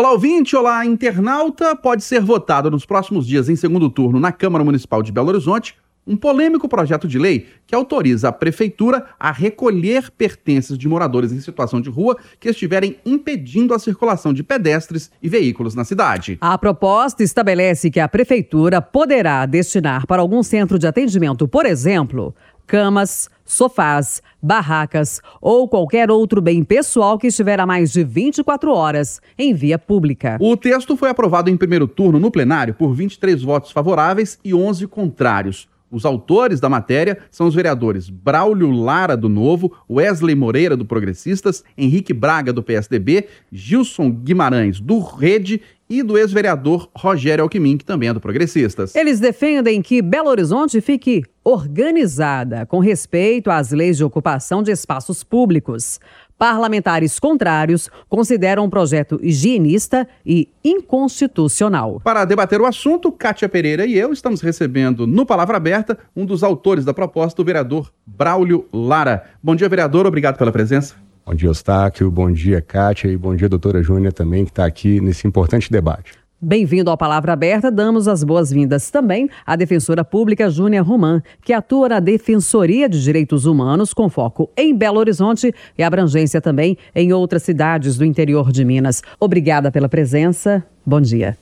[0.00, 1.76] Olá, ouvinte, olá, internauta.
[1.76, 5.76] Pode ser votado nos próximos dias em segundo turno na Câmara Municipal de Belo Horizonte
[6.06, 11.40] um polêmico projeto de lei que autoriza a prefeitura a recolher pertences de moradores em
[11.40, 16.38] situação de rua que estiverem impedindo a circulação de pedestres e veículos na cidade.
[16.40, 22.34] A proposta estabelece que a prefeitura poderá destinar para algum centro de atendimento, por exemplo,
[22.70, 29.20] camas, sofás, barracas ou qualquer outro bem pessoal que estiver a mais de 24 horas
[29.36, 30.38] em via pública.
[30.40, 34.86] O texto foi aprovado em primeiro turno no plenário por 23 votos favoráveis e 11
[34.86, 35.68] contrários.
[35.90, 41.64] Os autores da matéria são os vereadores Braulio Lara, do Novo, Wesley Moreira, do Progressistas,
[41.76, 48.10] Henrique Braga, do PSDB, Gilson Guimarães, do Rede e do ex-vereador Rogério Alckmin, que também
[48.10, 48.94] é do Progressistas.
[48.94, 55.24] Eles defendem que Belo Horizonte fique organizada com respeito às leis de ocupação de espaços
[55.24, 55.98] públicos.
[56.38, 62.00] Parlamentares contrários consideram o projeto higienista e inconstitucional.
[62.02, 66.42] Para debater o assunto, Kátia Pereira e eu estamos recebendo no Palavra Aberta um dos
[66.42, 69.24] autores da proposta, o vereador Braulio Lara.
[69.42, 70.06] Bom dia, vereador.
[70.06, 70.94] Obrigado pela presença.
[71.26, 72.10] Bom dia, Eustáquio.
[72.10, 73.08] Bom dia, Kátia.
[73.08, 76.19] E bom dia, doutora Júnia, também, que está aqui nesse importante debate.
[76.42, 77.70] Bem-vindo ao Palavra Aberta.
[77.70, 83.44] Damos as boas-vindas também à defensora pública Júnia Roman, que atua na Defensoria de Direitos
[83.44, 88.64] Humanos, com foco em Belo Horizonte e abrangência também em outras cidades do interior de
[88.64, 89.02] Minas.
[89.20, 90.64] Obrigada pela presença.
[90.84, 91.36] Bom dia.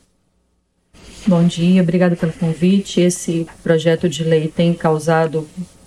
[1.24, 3.00] Bom dia, obrigada pelo convite.
[3.00, 5.46] Esse projeto de lei tem causado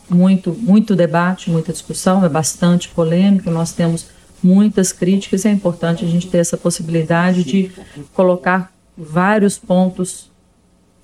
[0.10, 4.08] muito, muito debate, muita discussão, é bastante polêmico, nós temos
[4.42, 7.72] muitas críticas, é importante a gente ter essa possibilidade de
[8.14, 10.32] colocar vários pontos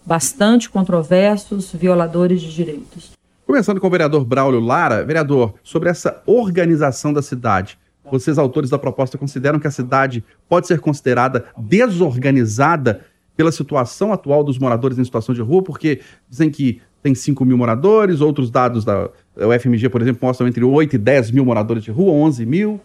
[0.05, 3.11] bastante controversos, violadores de direitos.
[3.45, 7.77] Começando com o vereador Braulio Lara, vereador, sobre essa organização da cidade.
[8.09, 14.43] Vocês, autores da proposta, consideram que a cidade pode ser considerada desorganizada pela situação atual
[14.43, 18.83] dos moradores em situação de rua, porque dizem que tem 5 mil moradores, outros dados
[18.83, 22.81] da UFMG, por exemplo, mostram entre 8 e 10 mil moradores de rua, 11 mil.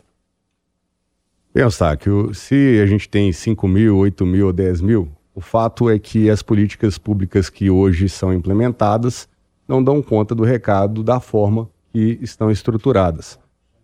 [1.53, 5.91] Pensar que se a gente tem 5 mil, 8 mil ou 10 mil, o fato
[5.91, 9.29] é que as políticas públicas que hoje são implementadas
[9.69, 13.39] não dão conta do recado da forma que estão estruturadas.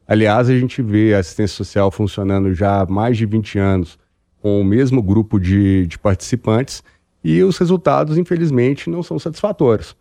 [0.06, 3.98] Aliás, a gente vê a assistência social funcionando já há mais de 20 anos
[4.40, 6.82] com o mesmo grupo de, de participantes
[7.22, 9.94] e os resultados, infelizmente, não são satisfatórios.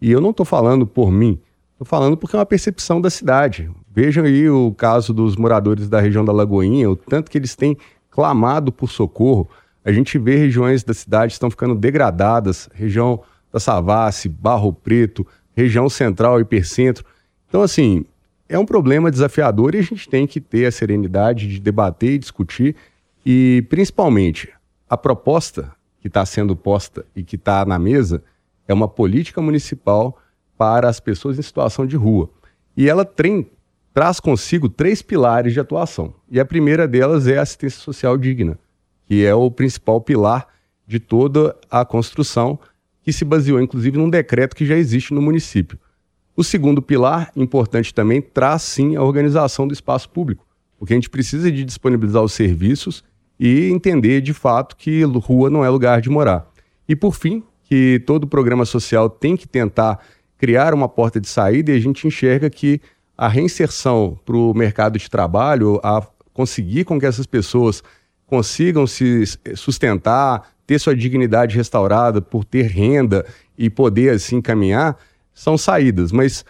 [0.00, 1.38] E eu não estou falando por mim,
[1.72, 3.70] estou falando porque é uma percepção da cidade.
[3.94, 7.76] Vejam aí o caso dos moradores da região da Lagoinha, o tanto que eles têm
[8.10, 9.48] clamado por socorro.
[9.84, 13.20] A gente vê regiões da cidade estão ficando degradadas, região
[13.52, 17.04] da Savassi, Barro Preto, região central, hipercentro.
[17.48, 18.04] Então, assim,
[18.48, 22.18] é um problema desafiador e a gente tem que ter a serenidade de debater e
[22.18, 22.74] discutir.
[23.26, 24.48] E, principalmente,
[24.88, 28.22] a proposta que está sendo posta e que está na mesa
[28.66, 30.18] é uma política municipal
[30.56, 32.30] para as pessoas em situação de rua.
[32.76, 33.46] E ela tem,
[33.92, 36.14] traz consigo três pilares de atuação.
[36.30, 38.58] E a primeira delas é a assistência social digna,
[39.06, 40.46] que é o principal pilar
[40.86, 42.58] de toda a construção,
[43.02, 45.78] que se baseou inclusive num decreto que já existe no município.
[46.34, 50.46] O segundo pilar, importante também, traz sim a organização do espaço público,
[50.78, 53.04] porque a gente precisa de disponibilizar os serviços
[53.38, 56.50] e entender de fato que rua não é lugar de morar.
[56.88, 59.98] E por fim, que todo programa social tem que tentar
[60.38, 62.80] criar uma porta de saída e a gente enxerga que
[63.16, 67.82] a reinserção para o mercado de trabalho, a conseguir com que essas pessoas
[68.26, 69.24] consigam se
[69.54, 73.26] sustentar, ter sua dignidade restaurada por ter renda
[73.58, 74.96] e poder assim caminhar,
[75.34, 76.10] são saídas.
[76.12, 76.44] Mas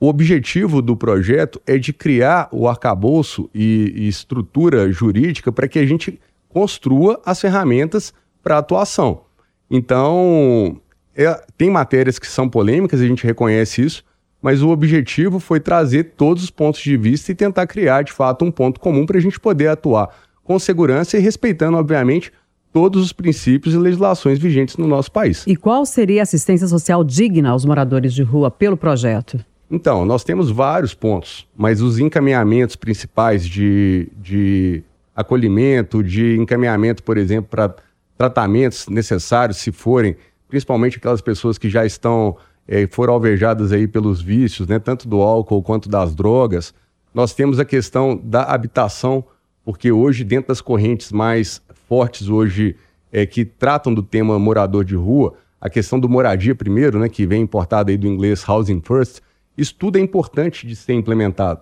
[0.00, 5.78] o objetivo do projeto é de criar o arcabouço e, e estrutura jurídica para que
[5.78, 6.18] a gente
[6.48, 8.12] construa as ferramentas
[8.42, 9.22] para atuação.
[9.70, 10.80] Então,
[11.14, 14.04] é, tem matérias que são polêmicas, a gente reconhece isso,
[14.40, 18.44] mas o objetivo foi trazer todos os pontos de vista e tentar criar, de fato,
[18.44, 20.08] um ponto comum para a gente poder atuar
[20.42, 22.32] com segurança e respeitando, obviamente,
[22.72, 25.44] todos os princípios e legislações vigentes no nosso país.
[25.46, 29.44] E qual seria a assistência social digna aos moradores de rua pelo projeto?
[29.70, 34.82] Então, nós temos vários pontos, mas os encaminhamentos principais de, de
[35.14, 37.74] acolhimento, de encaminhamento, por exemplo, para
[38.18, 40.16] tratamentos necessários, se forem,
[40.48, 42.36] principalmente aquelas pessoas que já estão,
[42.70, 46.72] é, foram alvejadas aí pelos vícios, né, tanto do álcool quanto das drogas.
[47.12, 49.24] Nós temos a questão da habitação,
[49.64, 52.76] porque hoje, dentro das correntes mais fortes hoje,
[53.10, 57.26] é, que tratam do tema morador de rua, a questão do moradia primeiro, né, que
[57.26, 59.20] vem importada aí do inglês housing first,
[59.58, 61.60] isso tudo é importante de ser implementado.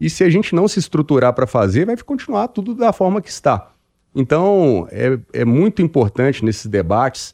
[0.00, 3.30] E se a gente não se estruturar para fazer, vai continuar tudo da forma que
[3.30, 3.70] está.
[4.12, 7.32] Então, é, é muito importante nesses debates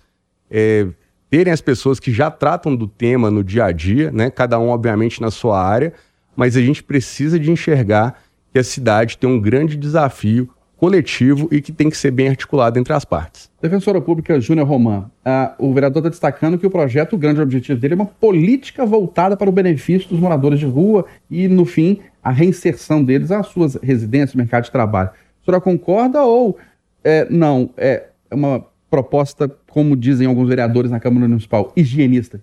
[0.51, 0.89] é,
[1.35, 4.31] terem as pessoas que já tratam do tema no dia a dia, né?
[4.31, 5.93] cada um, obviamente, na sua área,
[6.37, 8.23] mas a gente precisa de enxergar
[8.53, 12.79] que a cidade tem um grande desafio coletivo e que tem que ser bem articulado
[12.79, 13.51] entre as partes.
[13.61, 15.11] Defensora Pública Júnior Roman,
[15.59, 19.37] o vereador está destacando que o projeto, o grande objetivo dele é uma política voltada
[19.37, 23.75] para o benefício dos moradores de rua e, no fim, a reinserção deles às suas
[23.83, 25.11] residências, mercado de trabalho.
[25.11, 26.57] A senhora concorda ou
[27.03, 27.71] é, não?
[27.77, 32.41] É uma proposta, como dizem alguns vereadores na Câmara Municipal, higienista?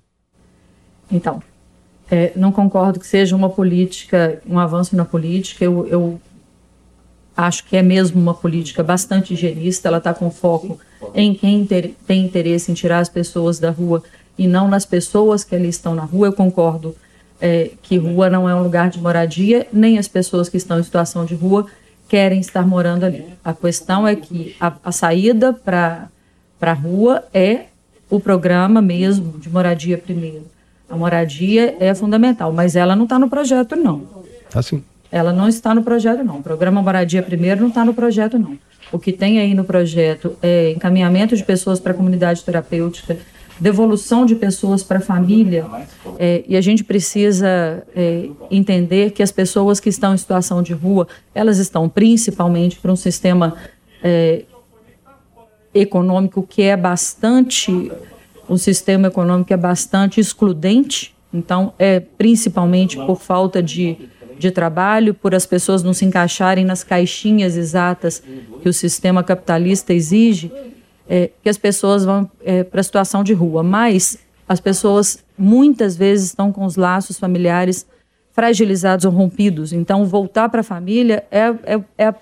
[1.09, 1.42] Então,
[2.09, 5.63] é, não concordo que seja uma política, um avanço na política.
[5.63, 6.19] Eu, eu
[7.38, 9.88] acho que é mesmo uma política bastante higienista.
[9.88, 10.77] Ela está com foco
[11.15, 14.04] em quem ter, tem interesse em tirar as pessoas da rua
[14.38, 16.27] e não nas pessoas que ali estão na rua.
[16.27, 16.94] Eu concordo
[17.39, 20.83] é, que rua não é um lugar de moradia, nem as pessoas que estão em
[20.83, 21.65] situação de rua
[22.09, 23.24] querem estar morando ali.
[23.42, 26.09] A questão é que a, a saída para
[26.69, 27.62] a rua é
[28.10, 30.44] o programa mesmo de moradia primeiro.
[30.88, 34.04] A moradia é fundamental, mas ela não está no projeto, não.
[34.52, 34.84] Tá sim.
[35.12, 36.40] Ela não está no projeto, não.
[36.40, 38.58] O programa Moradia Primeiro não está no projeto, não.
[38.92, 43.18] O que tem aí no projeto é encaminhamento de pessoas para a comunidade terapêutica,
[43.60, 45.66] devolução de pessoas para a família,
[46.18, 50.74] é, e a gente precisa é, entender que as pessoas que estão em situação de
[50.74, 53.56] rua, elas estão principalmente para um sistema
[54.04, 54.44] é,
[55.73, 57.91] econômico que é bastante
[58.50, 63.97] um sistema econômico que é bastante excludente, então é principalmente por falta de,
[64.38, 68.21] de trabalho, por as pessoas não se encaixarem nas caixinhas exatas
[68.62, 70.51] que o sistema capitalista exige,
[71.07, 73.63] é, que as pessoas vão é, para a situação de rua.
[73.63, 77.88] Mas as pessoas muitas vezes estão com os laços familiares
[78.33, 79.71] fragilizados ou rompidos.
[79.73, 82.13] Então, voltar para a família é, é, é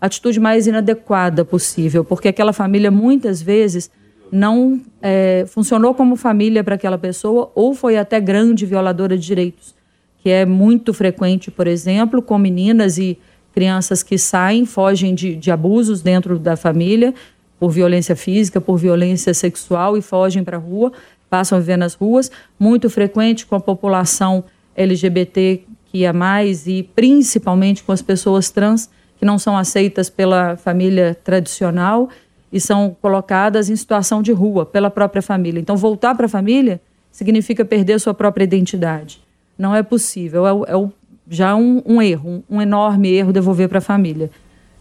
[0.00, 3.90] atitude mais inadequada possível, porque aquela família muitas vezes
[4.30, 9.74] não é, funcionou como família para aquela pessoa ou foi até grande violadora de direitos,
[10.18, 13.18] que é muito frequente, por exemplo, com meninas e
[13.52, 17.14] crianças que saem, fogem de, de abusos dentro da família,
[17.58, 20.92] por violência física, por violência sexual e fogem para a rua,
[21.30, 24.44] passam a viver nas ruas, muito frequente com a população
[24.76, 30.56] LGBT que é mais e principalmente com as pessoas trans que não são aceitas pela
[30.56, 32.08] família tradicional
[32.52, 35.60] e são colocadas em situação de rua pela própria família.
[35.60, 36.80] Então, voltar para a família
[37.10, 39.20] significa perder sua própria identidade.
[39.58, 40.88] Não é possível, é, é
[41.28, 44.30] já um, um erro, um, um, enorme erro devolver para a família.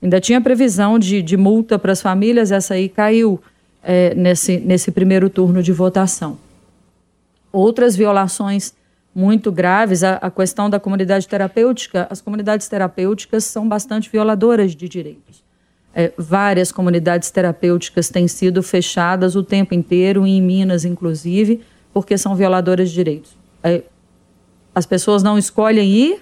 [0.01, 3.41] Ainda tinha previsão de, de multa para as famílias, essa aí caiu
[3.81, 6.37] é, nesse, nesse primeiro turno de votação.
[7.51, 8.73] Outras violações
[9.15, 14.89] muito graves, a, a questão da comunidade terapêutica, as comunidades terapêuticas são bastante violadoras de
[14.89, 15.41] direitos.
[15.93, 21.61] É, várias comunidades terapêuticas têm sido fechadas o tempo inteiro, em Minas, inclusive,
[21.93, 23.37] porque são violadoras de direitos.
[23.63, 23.83] É,
[24.75, 26.21] as pessoas não escolhem ir,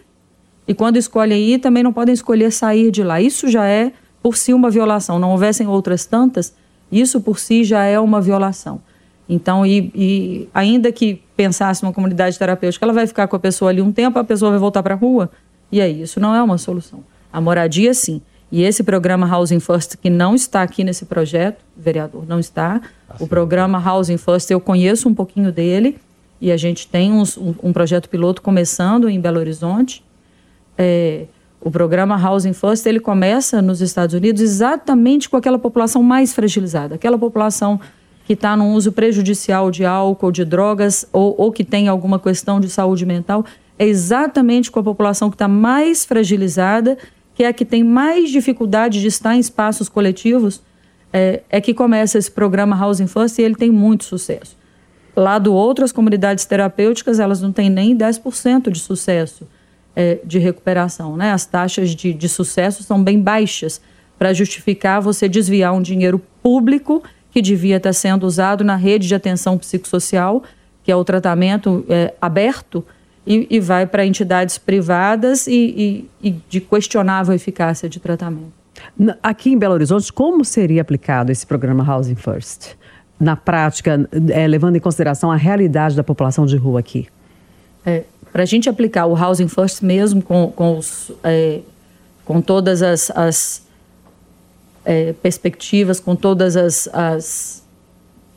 [0.67, 3.19] e quando escolhem ir, também não podem escolher sair de lá.
[3.19, 3.91] Isso já é,
[4.21, 5.17] por si, uma violação.
[5.17, 6.53] Não houvessem outras tantas,
[6.91, 8.79] isso por si já é uma violação.
[9.27, 13.71] Então, e, e ainda que pensasse uma comunidade terapêutica, ela vai ficar com a pessoa
[13.71, 15.29] ali um tempo, a pessoa vai voltar para a rua,
[15.71, 17.03] e aí, isso não é uma solução.
[17.31, 18.21] A moradia, sim.
[18.51, 22.79] E esse programa Housing First, que não está aqui nesse projeto, vereador, não está.
[23.19, 25.97] o programa Housing First, eu conheço um pouquinho dele,
[26.39, 30.03] e a gente tem uns, um, um, projeto piloto começando em Belo Horizonte.
[30.77, 31.25] É,
[31.59, 36.93] o programa Housing First, ele começa nos Estados Unidos exatamente com aquela população mais fragilizada,
[36.93, 37.79] aquela população
[38.25, 42.59] que está no uso prejudicial de álcool, de drogas, ou, ou que tem alguma questão
[42.59, 43.45] de saúde mental,
[43.77, 46.97] é exatamente com a população que está mais fragilizada
[47.35, 50.61] que é a que tem mais dificuldade de estar em espaços coletivos,
[51.11, 54.57] é, é que começa esse programa Housing First e ele tem muito sucesso.
[55.15, 59.47] Lá do outro, as comunidades terapêuticas, elas não têm nem 10% de sucesso
[59.95, 61.15] é, de recuperação.
[61.15, 61.31] Né?
[61.31, 63.79] As taxas de, de sucesso são bem baixas
[64.17, 67.03] para justificar você desviar um dinheiro público
[67.33, 70.43] que devia estar sendo usado na rede de atenção psicossocial,
[70.83, 72.85] que é o tratamento é, aberto,
[73.25, 78.51] e, e vai para entidades privadas e, e, e de questionável eficácia de tratamento.
[79.21, 82.75] Aqui em Belo Horizonte, como seria aplicado esse programa Housing First?
[83.19, 87.07] Na prática, é, levando em consideração a realidade da população de rua aqui.
[87.85, 91.61] É, para a gente aplicar o Housing First mesmo com, com, os, é,
[92.25, 93.63] com todas as, as
[94.85, 97.63] é, perspectivas, com todas as, as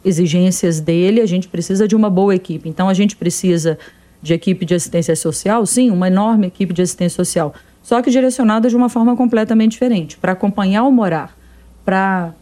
[0.05, 2.69] exigências dele, a gente precisa de uma boa equipe.
[2.69, 3.79] Então, a gente precisa
[4.23, 8.69] de equipe de assistência social, sim, uma enorme equipe de assistência social, só que direcionada
[8.69, 11.37] de uma forma completamente diferente, para acompanhar o morar.
[11.85, 12.33] para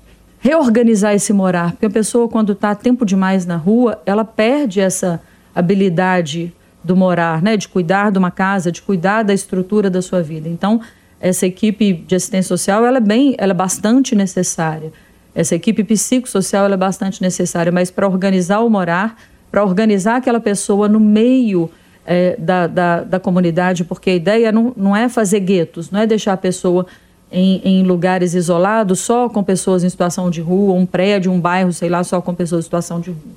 [0.45, 5.19] reorganizar esse morar, porque a pessoa quando está tempo demais na rua, ela perde essa
[5.55, 10.23] habilidade do morar, né, de cuidar de uma casa, de cuidar da estrutura da sua
[10.23, 10.47] vida.
[10.47, 10.83] Então,
[11.25, 14.93] essa equipe de assistência social, ela é bem, ela é bastante necessária.
[15.35, 19.17] Essa equipe psicossocial, ela é bastante necessária, mas para organizar o morar,
[19.51, 21.71] para organizar aquela pessoa no meio
[22.05, 26.07] é, da, da, da, comunidade, porque a ideia não, não é fazer guetos, não é
[26.07, 26.87] deixar a pessoa
[27.33, 31.73] em, em, lugares isolados só com pessoas em situação de rua, um prédio, um bairro,
[31.73, 33.33] sei lá, só com pessoas em situação de rua.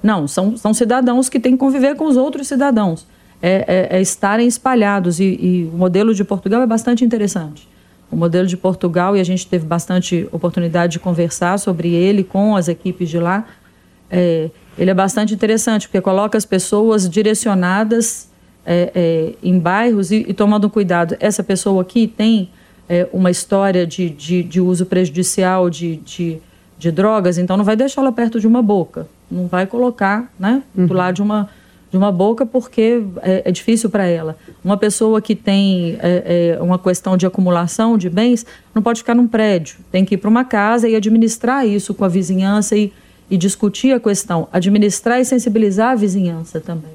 [0.00, 3.04] Não, são, são cidadãos que têm que conviver com os outros cidadãos.
[3.44, 5.18] É, é, é estarem espalhados.
[5.18, 7.68] E, e, o modelo de Portugal é bastante interessante.
[8.10, 12.54] O modelo de Portugal, e a gente teve bastante oportunidade de conversar sobre ele com
[12.54, 13.46] as equipes de lá,
[14.10, 18.28] é, ele é bastante interessante, porque coloca as pessoas direcionadas
[18.64, 21.16] é, é, em bairros e, e, tomando cuidado.
[21.18, 22.50] Essa pessoa aqui tem
[22.88, 26.38] é, uma história de, de, de uso prejudicial de, de,
[26.78, 30.86] de drogas, então não vai deixá-la perto de uma boca não vai colocar né, uhum.
[30.86, 31.48] do lado de uma,
[31.92, 34.34] de uma boca porque é, é difícil para ela.
[34.64, 39.14] Uma pessoa que tem é, é, uma questão de acumulação de bens não pode ficar
[39.14, 42.90] num prédio, tem que ir para uma casa e administrar isso com a vizinhança e,
[43.30, 46.94] e discutir a questão, administrar e sensibilizar a vizinhança também.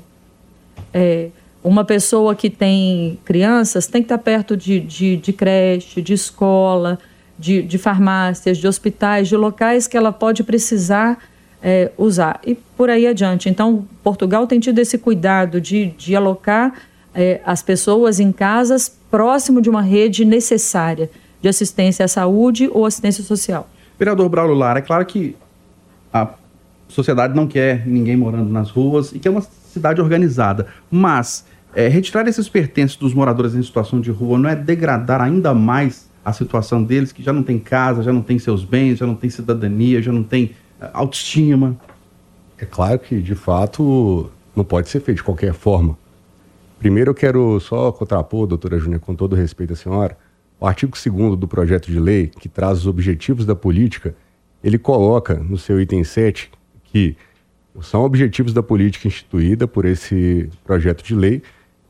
[0.92, 1.30] É,
[1.64, 6.98] uma pessoa que tem crianças tem que estar perto de, de, de creche, de escola,
[7.38, 11.20] de, de farmácias, de hospitais, de locais que ela pode precisar
[11.62, 12.40] é, usar.
[12.46, 13.50] E por aí adiante.
[13.50, 16.74] Então, Portugal tem tido esse cuidado de, de alocar
[17.14, 21.10] é, as pessoas em casas próximo de uma rede necessária
[21.42, 23.70] de assistência à saúde ou assistência social.
[23.98, 25.36] Vereador Braulio Lara, é claro que
[26.14, 26.30] a
[26.88, 31.88] sociedade não quer ninguém morando nas ruas e que é uma cidade organizada, mas é,
[31.88, 36.34] retirar esses pertences dos moradores em situação de rua não é degradar ainda mais a
[36.34, 39.30] situação deles, que já não tem casa, já não tem seus bens, já não tem
[39.30, 40.52] cidadania, já não tem
[40.94, 41.78] autoestima.
[42.58, 45.98] É claro que, de fato, não pode ser feito de qualquer forma.
[46.80, 50.18] Primeiro, eu quero só contrapor, doutora Júnior, com todo respeito à senhora,
[50.60, 54.16] o artigo 2 do projeto de lei, que traz os objetivos da política,
[54.64, 56.52] ele coloca no seu item 7
[56.84, 57.16] que
[57.82, 61.44] são objetivos da política instituída por esse projeto de lei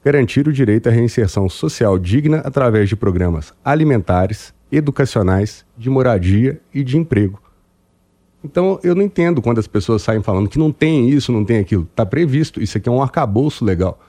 [0.03, 6.83] garantir o direito à reinserção social digna através de programas alimentares, educacionais, de moradia e
[6.83, 7.41] de emprego,
[8.47, 11.59] então, eu não entendo quando as pessoas saem falando que não tem isso, não tem
[11.59, 11.83] aquilo.
[11.83, 13.99] Está previsto, isso aqui é um arcabouço legal.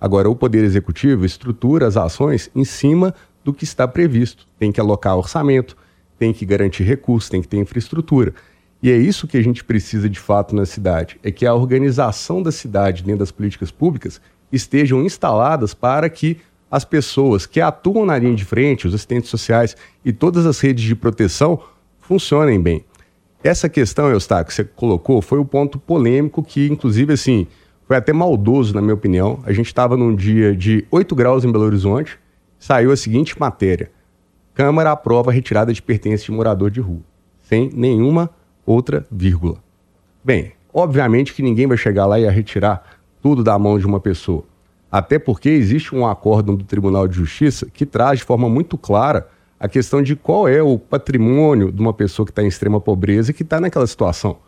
[0.00, 3.12] Agora, o Poder Executivo estrutura as ações em cima
[3.44, 4.46] do que está previsto.
[4.58, 5.76] Tem que alocar orçamento,
[6.16, 8.32] tem que garantir recursos, tem que ter infraestrutura.
[8.80, 12.40] E é isso que a gente precisa de fato na cidade: é que a organização
[12.40, 14.20] da cidade dentro das políticas públicas
[14.52, 16.38] estejam instaladas para que
[16.70, 20.84] as pessoas que atuam na linha de frente, os assistentes sociais e todas as redes
[20.84, 21.60] de proteção
[21.98, 22.84] funcionem bem.
[23.42, 27.46] Essa questão, Eustáquio, que você colocou, foi o um ponto polêmico que, inclusive, assim,
[27.86, 29.40] foi até maldoso, na minha opinião.
[29.44, 32.18] A gente estava num dia de 8 graus em Belo Horizonte,
[32.58, 33.90] saiu a seguinte matéria:
[34.52, 37.00] Câmara aprova a retirada de pertences de morador de rua,
[37.42, 38.28] sem nenhuma
[38.66, 39.56] outra vírgula.
[40.22, 44.44] Bem, obviamente que ninguém vai chegar lá e retirar tudo da mão de uma pessoa.
[44.92, 49.28] Até porque existe um acórdão do Tribunal de Justiça que traz de forma muito clara
[49.60, 53.30] a questão de qual é o patrimônio de uma pessoa que está em extrema pobreza
[53.30, 54.38] e que está naquela situação.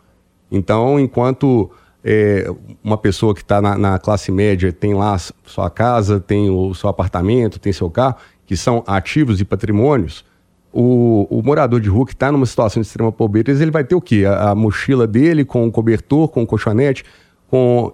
[0.51, 1.71] Então, enquanto
[2.03, 2.51] é,
[2.83, 6.89] uma pessoa que está na, na, classe média tem lá sua casa, tem o seu
[6.89, 8.17] apartamento, tem seu carro,
[8.47, 10.25] que são ativos e patrimônios,
[10.73, 13.95] o, o morador de rua que está numa situação de extrema pobreza, ele vai ter
[13.95, 14.25] o quê?
[14.27, 17.05] A, a mochila dele com o cobertor, com o colchonete,
[17.49, 17.93] com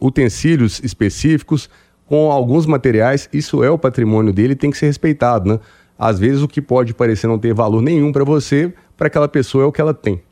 [0.00, 1.70] utensílios específicos,
[2.06, 5.60] com alguns materiais, isso é o patrimônio dele tem que ser respeitado, né?
[5.98, 9.64] Às vezes o que pode parecer não ter valor nenhum para você, para aquela pessoa
[9.64, 10.22] é o que ela tem.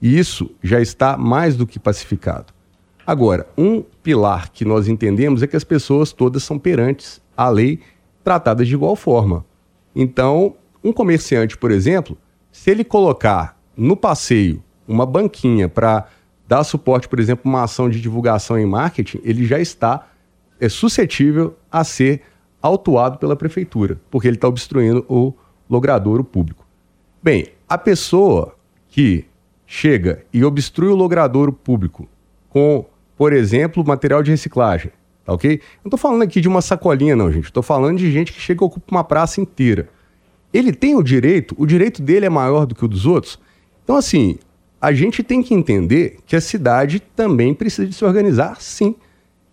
[0.00, 2.52] E isso já está mais do que pacificado.
[3.06, 7.80] Agora, um pilar que nós entendemos é que as pessoas todas são perantes à lei,
[8.22, 9.44] tratadas de igual forma.
[9.94, 12.16] Então, um comerciante, por exemplo,
[12.52, 16.06] se ele colocar no passeio uma banquinha para
[16.46, 20.08] dar suporte, por exemplo, uma ação de divulgação em marketing, ele já está
[20.60, 22.22] é suscetível a ser
[22.62, 25.32] autuado pela prefeitura, porque ele está obstruindo o
[25.68, 26.66] logradouro público.
[27.22, 28.54] Bem, a pessoa
[28.88, 29.24] que
[29.66, 32.08] chega e obstrui o logradouro público
[32.48, 32.84] com,
[33.16, 34.90] por exemplo, material de reciclagem,
[35.24, 35.60] tá ok?
[35.84, 37.44] Não estou falando aqui de uma sacolinha, não, gente.
[37.44, 39.88] Estou falando de gente que chega e ocupa uma praça inteira.
[40.52, 43.38] Ele tem o direito, o direito dele é maior do que o dos outros.
[43.84, 44.38] Então, assim,
[44.80, 48.96] a gente tem que entender que a cidade também precisa de se organizar, sim.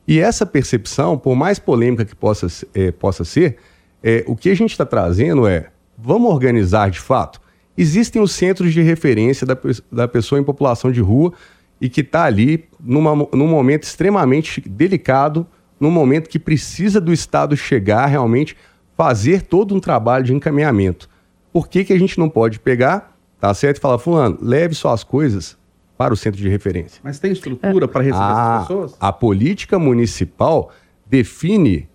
[0.07, 3.57] E essa percepção, por mais polêmica que possa, é, possa ser,
[4.01, 7.41] é, o que a gente está trazendo é: vamos organizar de fato.
[7.77, 9.57] Existem os centros de referência da,
[9.91, 11.33] da pessoa em população de rua
[11.79, 15.45] e que está ali numa, num momento extremamente delicado,
[15.79, 18.55] num momento que precisa do Estado chegar realmente,
[18.95, 21.09] fazer todo um trabalho de encaminhamento.
[21.51, 25.03] Por que, que a gente não pode pegar, tá certo, e falar, fulano, leve suas
[25.03, 25.56] coisas
[25.97, 27.01] para o centro de referência.
[27.03, 27.87] Mas tem estrutura é.
[27.87, 28.97] para receber a, essas pessoas?
[28.99, 30.71] A política municipal
[31.05, 31.89] define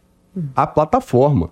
[0.57, 1.51] a plataforma.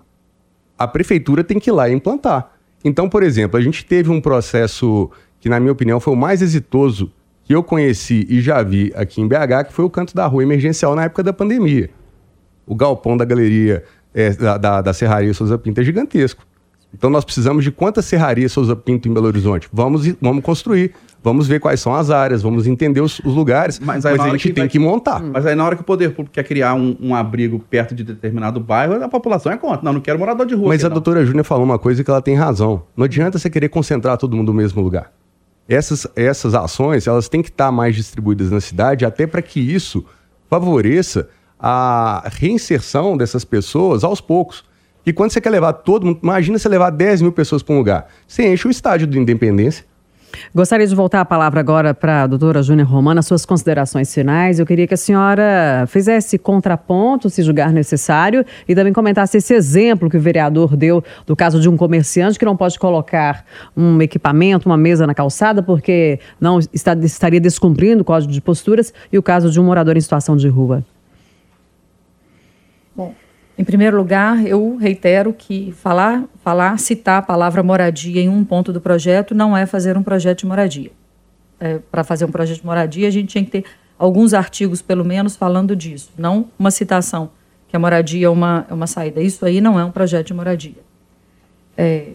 [0.77, 2.51] A prefeitura tem que ir lá e implantar.
[2.83, 6.41] Então, por exemplo, a gente teve um processo que, na minha opinião, foi o mais
[6.41, 7.11] exitoso
[7.43, 10.43] que eu conheci e já vi aqui em BH, que foi o canto da rua
[10.43, 11.89] emergencial na época da pandemia.
[12.65, 16.45] O galpão da galeria é, da, da, da Serraria Souza Pinto é gigantesco.
[16.93, 19.67] Então nós precisamos de quantas serrarias Souza Pinto em Belo Horizonte?
[19.71, 20.93] Vamos, vamos construir,
[21.23, 24.49] vamos ver quais são as áreas, vamos entender os, os lugares, mas, mas a gente
[24.49, 24.69] que tem vai...
[24.69, 25.21] que montar.
[25.21, 28.03] Mas aí na hora que o poder público quer criar um, um, abrigo perto de
[28.03, 29.81] determinado bairro, a população é contra.
[29.83, 30.69] Não, não quero morador de rua.
[30.69, 30.95] Mas aqui, a não.
[30.95, 32.83] doutora Júnia falou uma coisa que ela tem razão.
[32.95, 35.11] Não adianta você querer concentrar todo mundo no mesmo lugar.
[35.69, 40.03] Essas, essas ações, elas têm que estar mais distribuídas na cidade, até para que isso
[40.49, 44.65] favoreça a reinserção dessas pessoas aos poucos.
[45.05, 47.77] E quando você quer levar todo mundo, imagina você levar 10 mil pessoas para um
[47.77, 48.07] lugar.
[48.27, 49.85] Você enche o estádio do Independência.
[50.53, 54.59] Gostaria de voltar a palavra agora para a doutora Júnia Romana, suas considerações finais.
[54.59, 60.09] Eu queria que a senhora fizesse contraponto, se julgar necessário, e também comentasse esse exemplo
[60.09, 64.67] que o vereador deu do caso de um comerciante que não pode colocar um equipamento,
[64.67, 69.23] uma mesa na calçada, porque não está, estaria descumprindo o código de posturas, e o
[69.23, 70.83] caso de um morador em situação de rua.
[73.61, 78.73] Em primeiro lugar, eu reitero que falar, falar, citar a palavra moradia em um ponto
[78.73, 80.91] do projeto não é fazer um projeto de moradia.
[81.59, 83.65] É, Para fazer um projeto de moradia, a gente tinha que ter
[83.99, 87.29] alguns artigos, pelo menos, falando disso, não uma citação
[87.67, 89.21] que a moradia é uma, é uma saída.
[89.21, 90.81] Isso aí não é um projeto de moradia.
[91.77, 92.13] É,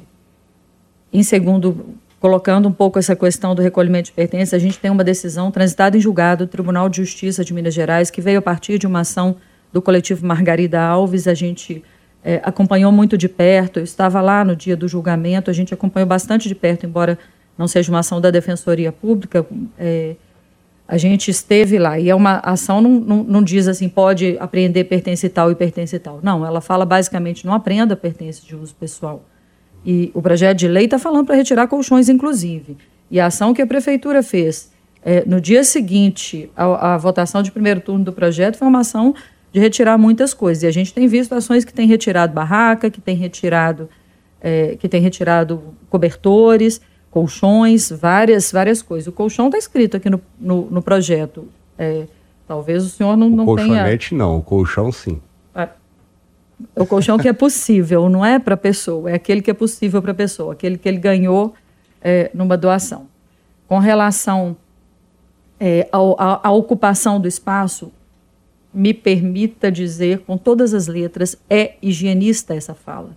[1.12, 5.04] em segundo, colocando um pouco essa questão do recolhimento de pertences, a gente tem uma
[5.04, 8.80] decisão transitada em julgado do Tribunal de Justiça de Minas Gerais, que veio a partir
[8.80, 9.36] de uma ação
[9.72, 11.82] do coletivo Margarida Alves, a gente
[12.24, 13.78] é, acompanhou muito de perto.
[13.78, 17.18] Eu estava lá no dia do julgamento, a gente acompanhou bastante de perto, embora
[17.56, 19.46] não seja uma ação da Defensoria Pública.
[19.78, 20.16] É,
[20.88, 24.84] a gente esteve lá e é uma ação não, não, não, diz assim pode apreender
[24.84, 26.20] pertence tal e pertence tal.
[26.22, 29.24] Não, ela fala basicamente não aprenda pertence de uso pessoal.
[29.84, 32.76] E o projeto de lei está falando para retirar colchões, inclusive.
[33.10, 37.52] E a ação que a prefeitura fez é, no dia seguinte à, à votação de
[37.52, 39.14] primeiro turno do projeto foi uma ação
[39.56, 40.64] de retirar muitas coisas.
[40.64, 43.88] E a gente tem visto ações que têm retirado barraca, que têm retirado,
[44.38, 46.78] é, que têm retirado cobertores,
[47.10, 49.06] colchões, várias, várias coisas.
[49.06, 51.48] O colchão está escrito aqui no, no, no projeto.
[51.78, 52.04] É,
[52.46, 53.68] talvez o senhor não, o não tenha...
[53.68, 55.22] colchonete não, o colchão sim.
[55.54, 55.70] É,
[56.74, 60.02] o colchão que é possível, não é para a pessoa, é aquele que é possível
[60.02, 61.54] para a pessoa, aquele que ele ganhou
[62.02, 63.06] é, numa doação.
[63.66, 64.54] Com relação
[65.58, 67.90] é, à ocupação do espaço,
[68.76, 73.16] me permita dizer com todas as letras, é higienista essa fala.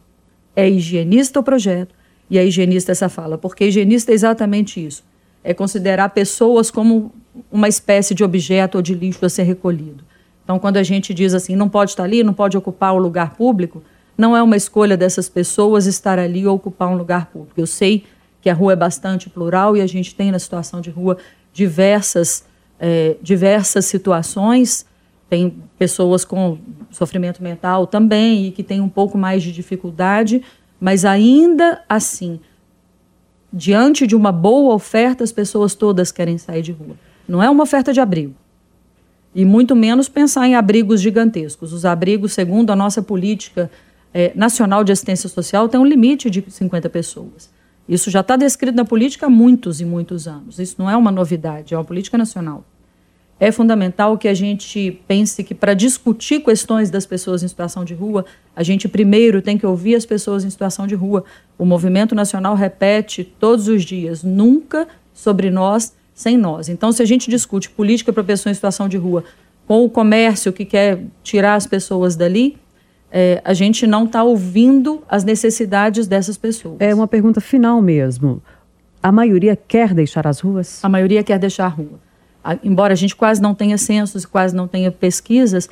[0.56, 1.94] É higienista o projeto
[2.30, 5.04] e é higienista essa fala, porque higienista é exatamente isso.
[5.44, 7.12] É considerar pessoas como
[7.52, 10.02] uma espécie de objeto ou de lixo a ser recolhido.
[10.46, 13.36] Então, quando a gente diz assim, não pode estar ali, não pode ocupar o lugar
[13.36, 13.84] público,
[14.18, 17.60] não é uma escolha dessas pessoas estar ali ou ocupar um lugar público.
[17.60, 18.06] Eu sei
[18.42, 21.18] que a rua é bastante plural e a gente tem na situação de rua
[21.52, 22.46] diversas,
[22.80, 24.88] é, diversas situações
[25.30, 26.58] tem pessoas com
[26.90, 30.42] sofrimento mental também e que têm um pouco mais de dificuldade,
[30.82, 32.40] mas ainda assim,
[33.54, 36.96] diante de uma boa oferta, as pessoas todas querem sair de rua.
[37.28, 38.34] Não é uma oferta de abrigo.
[39.36, 41.72] E muito menos pensar em abrigos gigantescos.
[41.72, 43.70] Os abrigos, segundo a nossa política
[44.12, 47.52] é, nacional de assistência social, tem um limite de 50 pessoas.
[47.88, 50.58] Isso já está descrito na política há muitos e muitos anos.
[50.58, 52.66] Isso não é uma novidade, é uma política nacional
[53.40, 57.94] é fundamental que a gente pense que para discutir questões das pessoas em situação de
[57.94, 61.24] rua, a gente primeiro tem que ouvir as pessoas em situação de rua.
[61.58, 66.68] O movimento nacional repete todos os dias: nunca sobre nós, sem nós.
[66.68, 69.24] Então, se a gente discute política para pessoas em situação de rua
[69.66, 72.58] com o comércio que quer tirar as pessoas dali,
[73.10, 76.76] é, a gente não está ouvindo as necessidades dessas pessoas.
[76.80, 78.42] É uma pergunta final mesmo.
[79.02, 80.84] A maioria quer deixar as ruas?
[80.84, 82.09] A maioria quer deixar a rua
[82.64, 85.70] embora a gente quase não tenha censos, quase não tenha pesquisas,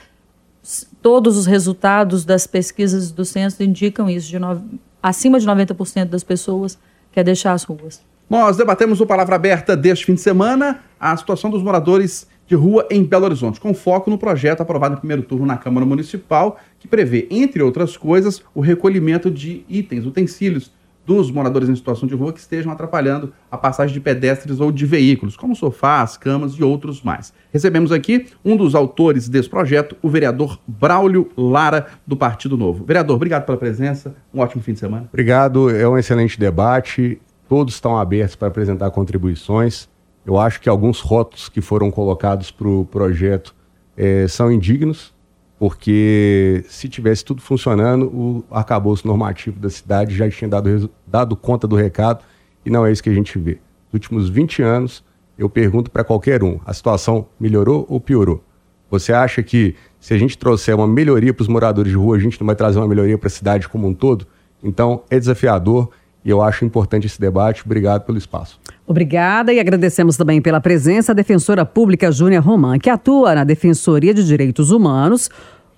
[1.01, 4.61] todos os resultados das pesquisas do censo indicam isso, de no,
[5.01, 6.77] acima de 90% das pessoas
[7.11, 8.01] quer deixar as ruas.
[8.29, 12.85] Nós debatemos o Palavra Aberta deste fim de semana a situação dos moradores de rua
[12.89, 16.87] em Belo Horizonte, com foco no projeto aprovado no primeiro turno na Câmara Municipal, que
[16.87, 20.71] prevê, entre outras coisas, o recolhimento de itens, utensílios
[21.07, 24.85] dos moradores em situação de rua que estejam atrapalhando a passagem de pedestres ou de
[24.85, 27.33] veículos, como sofás, camas e outros mais.
[27.49, 32.83] Recebemos aqui um dos autores desse projeto, o vereador Braulio Lara, do Partido Novo.
[32.83, 35.07] Vereador, obrigado pela presença, um ótimo fim de semana.
[35.07, 39.87] Obrigado, é um excelente debate, todos estão abertos para apresentar contribuições.
[40.25, 43.55] Eu acho que alguns rótulos que foram colocados para o projeto
[43.95, 45.15] é, são indignos,
[45.59, 51.67] porque se tivesse tudo funcionando, o arcabouço normativo da cidade já tinha dado, dado conta
[51.67, 52.23] do recado
[52.65, 53.59] e não é isso que a gente vê.
[53.91, 55.03] Nos últimos 20 anos,
[55.37, 58.43] eu pergunto para qualquer um: a situação melhorou ou piorou?
[58.89, 62.19] Você acha que se a gente trouxer uma melhoria para os moradores de rua, a
[62.19, 64.25] gente não vai trazer uma melhoria para a cidade como um todo?
[64.63, 65.89] Então, é desafiador
[66.23, 67.63] e eu acho importante esse debate.
[67.65, 68.59] Obrigado pelo espaço.
[68.87, 74.13] Obrigada e agradecemos também pela presença a defensora pública Júnia Roman, que atua na Defensoria
[74.13, 75.29] de Direitos Humanos,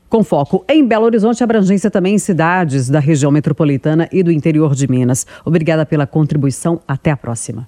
[0.08, 4.76] com foco em Belo Horizonte, abrangência também em cidades da região metropolitana e do interior
[4.76, 5.26] de Minas.
[5.44, 6.82] Obrigada pela contribuição.
[6.88, 7.68] Até a próxima.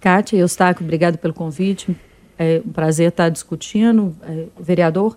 [0.00, 1.96] Kátia Eustáquio, obrigado pelo convite.
[2.38, 5.16] É um prazer estar discutindo, é, vereador.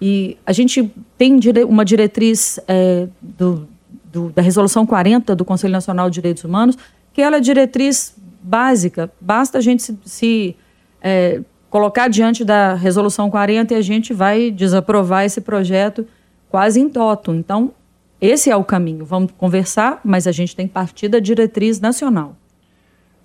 [0.00, 3.68] E a gente tem uma diretriz é, do,
[4.12, 6.76] do, da Resolução 40 do Conselho Nacional de Direitos Humanos,
[7.12, 9.10] que ela é diretriz básica.
[9.18, 10.56] Basta a gente se, se
[11.00, 16.06] é, colocar diante da Resolução 40 e a gente vai desaprovar esse projeto
[16.50, 17.34] quase em toto.
[17.34, 17.72] Então,
[18.20, 19.04] esse é o caminho.
[19.04, 22.36] Vamos conversar, mas a gente tem que partir da diretriz nacional.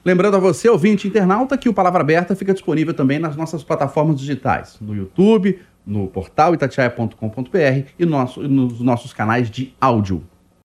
[0.04, 4.18] Lembrando a você, ouvinte internauta, que o Palavra Aberta fica disponível também nas nossas plataformas
[4.18, 10.24] digitais, no YouTube, no portal itatiaia.com.br e nos nossos canais de áudio.